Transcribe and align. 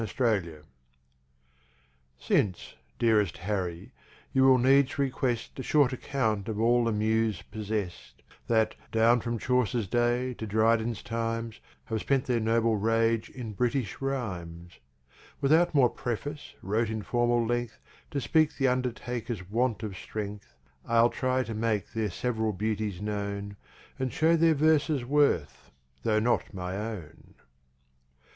5 0.03 0.07
Autoplay 0.17 0.63
Since, 2.17 2.73
dearest 2.97 3.37
Harry, 3.37 3.91
you 4.33 4.45
will 4.45 4.57
needs 4.57 4.97
request 4.97 5.59
A 5.59 5.61
short 5.61 5.93
account 5.93 6.49
of 6.49 6.59
all 6.59 6.85
the 6.85 6.91
Muse 6.91 7.43
possest, 7.51 8.23
That, 8.47 8.73
down 8.91 9.21
from 9.21 9.37
Chaucer's 9.37 9.85
days 9.87 10.37
to 10.37 10.47
Dryden's 10.47 11.03
Times, 11.03 11.59
Have 11.85 11.99
spent 12.01 12.25
their 12.25 12.39
Noble 12.39 12.77
Rage 12.77 13.29
in 13.29 13.53
British 13.53 14.01
Rhimes; 14.01 14.79
Without 15.39 15.75
more 15.75 15.87
Preface, 15.91 16.55
wrote 16.63 16.89
in 16.89 17.03
Formal 17.03 17.45
length, 17.45 17.77
To 18.09 18.19
speak 18.19 18.55
the 18.57 18.69
Undertakers 18.69 19.47
want 19.51 19.83
of 19.83 19.95
strength, 19.95 20.55
I'll 20.83 21.11
try 21.11 21.43
to 21.43 21.53
make 21.53 21.91
they're 21.93 22.09
sev'ral 22.09 22.53
Beauties 22.53 22.99
known, 23.01 23.55
And 23.99 24.11
show 24.11 24.35
their 24.35 24.55
Verses 24.55 25.05
worth, 25.05 25.69
tho' 26.01 26.17
not 26.19 26.55
my 26.55 26.75
Own. 26.75 27.35